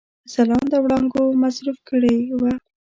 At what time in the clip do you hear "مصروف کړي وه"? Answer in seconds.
1.41-2.53